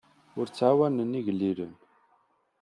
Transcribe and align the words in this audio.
Ur 0.39 0.47
ttɛawanen 0.47 1.17
igellilen. 1.19 1.73